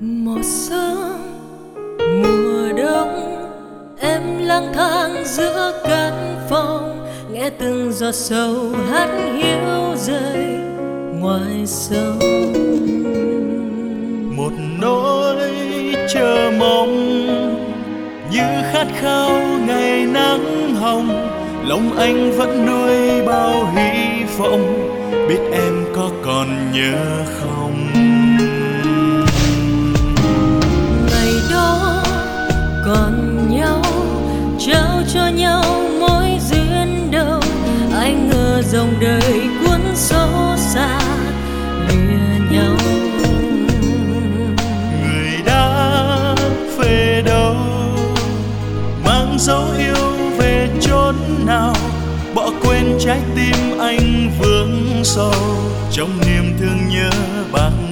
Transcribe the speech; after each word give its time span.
một 0.00 0.40
sớm 0.42 1.18
mùa 1.98 2.72
đông, 2.76 3.48
em 4.00 4.22
lang 4.38 4.72
thang 4.74 5.24
giữa 5.24 5.80
căn 5.84 6.36
phòng, 6.50 7.06
nghe 7.32 7.50
từng 7.50 7.92
giọt 7.92 8.12
sầu 8.12 8.54
hát 8.90 9.08
hiu 9.36 9.96
rơi 9.96 10.46
ngoài 11.20 11.66
sông. 11.66 12.18
Một 14.36 14.52
nỗi 14.80 15.50
chờ 16.14 16.52
mong 16.58 17.26
như 18.32 18.62
khát 18.72 18.86
khao 19.00 19.30
ngày 19.66 20.06
nắng 20.06 20.74
hồng, 20.74 21.08
lòng 21.64 21.90
anh 21.98 22.32
vẫn 22.32 22.66
nuôi 22.66 23.26
bao 23.26 23.72
hy 23.76 24.24
vọng, 24.38 24.88
biết 25.28 25.40
em 25.52 25.84
có 25.96 26.10
còn 26.22 26.72
nhớ 26.72 27.24
không? 27.26 27.59
Dấu 49.60 49.78
yêu 49.78 50.30
về 50.38 50.68
chốn 50.80 51.14
nào? 51.46 51.74
Bỏ 52.34 52.50
quên 52.62 52.98
trái 53.00 53.20
tim 53.36 53.78
anh 53.78 54.30
vướng 54.40 55.04
sâu 55.04 55.32
trong 55.92 56.20
niềm 56.26 56.56
thương 56.60 56.88
nhớ 56.88 57.10
bạc 57.52 57.89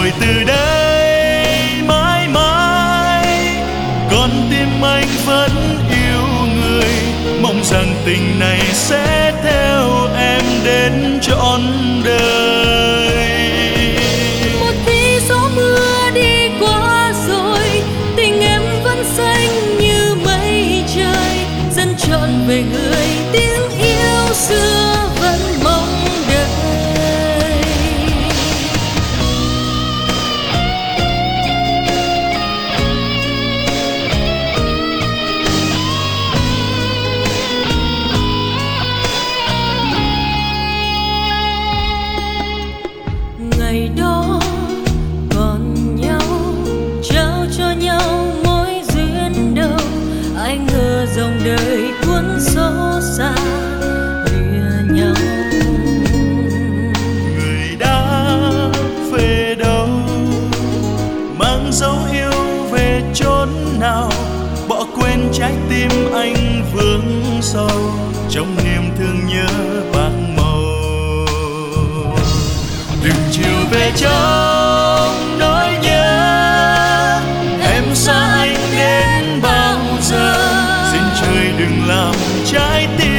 rồi 0.00 0.12
từ 0.20 0.44
đây 0.44 1.82
mãi 1.88 2.28
mãi, 2.28 3.26
con 4.10 4.30
tim 4.50 4.84
anh 4.84 5.08
vẫn 5.26 5.50
yêu 5.90 6.46
người. 6.54 6.94
Mong 7.42 7.60
rằng 7.64 7.94
tình 8.04 8.38
này 8.38 8.60
sẽ 8.72 9.32
theo 9.42 10.06
em 10.16 10.42
đến 10.64 11.18
trọn 11.22 11.60
dấu 61.72 61.96
yêu 62.12 62.30
về 62.70 63.02
chốn 63.14 63.48
nào, 63.80 64.10
bỏ 64.68 64.86
quên 64.94 65.28
trái 65.32 65.52
tim 65.70 65.90
anh 66.14 66.62
vướng 66.74 67.38
sâu 67.40 67.70
trong 68.30 68.56
niềm 68.64 68.82
thương 68.98 69.26
nhớ 69.26 69.46
bạc 69.92 70.10
màu. 70.36 70.62
Từng 73.04 73.14
chiều 73.32 73.56
về 73.70 73.92
trong 73.96 75.38
nỗi 75.38 75.66
nhớ, 75.82 77.20
em 77.62 77.84
xa 77.94 78.36
anh 78.38 78.56
đến 78.76 79.40
bao 79.42 79.78
giờ? 80.02 80.34
Xin 80.92 81.02
trời 81.22 81.52
đừng 81.58 81.88
làm 81.88 82.14
trái 82.46 82.88
tim 82.98 83.09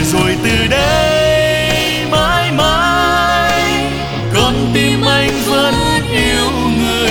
để 0.00 0.06
rồi 0.06 0.36
từ 0.44 0.66
đây 0.70 2.04
mãi 2.10 2.52
mãi, 2.52 3.62
con 4.34 4.54
tim 4.74 5.04
anh 5.04 5.30
vẫn 5.46 5.74
yêu 6.12 6.50
người. 6.78 7.10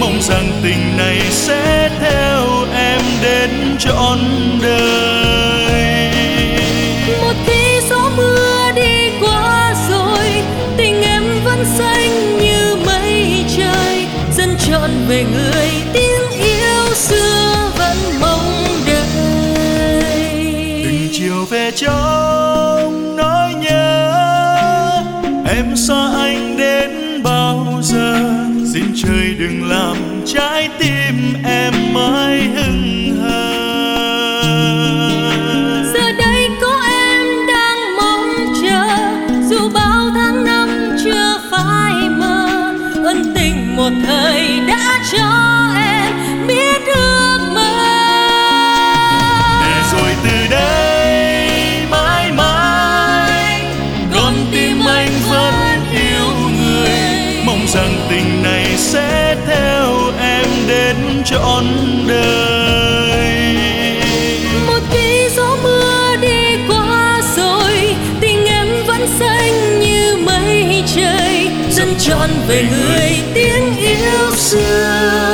Mong 0.00 0.22
rằng 0.22 0.52
tình 0.62 0.96
này 0.96 1.20
sẽ 1.30 1.90
theo 2.00 2.46
em 2.74 3.00
đến 3.22 3.50
trọn 3.78 4.18
đời. 4.62 6.10
Một 7.20 7.34
khi 7.46 7.80
gió 7.90 8.10
mưa 8.16 8.72
đi 8.74 9.10
qua 9.20 9.74
rồi, 9.90 10.42
tình 10.76 11.02
em 11.02 11.22
vẫn 11.44 11.64
xanh 11.78 12.38
như 12.38 12.76
mây 12.86 13.44
trời. 13.56 14.06
Dân 14.36 14.56
trọn 14.66 14.90
về 15.08 15.24
người 15.32 15.53
về 21.50 21.70
trong 21.70 23.16
nỗi 23.16 23.54
nhớ. 23.54 24.10
Em 25.48 25.76
xa 25.76 26.10
anh 26.16 26.56
đến 26.56 27.22
bao 27.22 27.80
giờ? 27.82 28.18
Xin 28.72 28.84
trời 28.96 29.34
đừng 29.38 29.68
làm 29.68 29.96
trái 30.26 30.68
tim 30.78 31.34
em 31.44 31.74
mãi 31.92 32.40
hững 32.56 33.16
hờ. 33.22 33.54
Giờ 35.94 36.12
đây 36.18 36.48
có 36.60 36.82
em 36.90 37.46
đang 37.48 37.96
mong 37.96 38.54
chờ. 38.62 38.84
Dù 39.50 39.68
bao 39.74 40.10
tháng 40.14 40.44
năm 40.44 40.96
chưa 41.04 41.38
phai 41.50 41.92
mờ, 42.08 42.48
ân 43.04 43.34
tình 43.34 43.76
một 43.76 43.90
thời 44.06 44.60
đã 44.68 44.98
cho 45.12 45.43
trọn 61.34 61.64
đời 62.08 63.56
một 64.66 64.80
khi 64.90 65.28
gió 65.36 65.56
mưa 65.62 66.16
đi 66.20 66.56
qua 66.68 67.22
rồi, 67.36 67.96
tình 68.20 68.46
em 68.46 68.68
vẫn 68.86 69.06
xanh 69.18 69.80
như 69.80 70.16
mây 70.16 70.84
trời 70.96 71.48
dân 71.70 71.94
trọn 71.98 72.30
về 72.48 72.64
người 72.70 73.22
tiếng 73.34 73.76
yêu 73.76 74.36
xưa. 74.36 75.33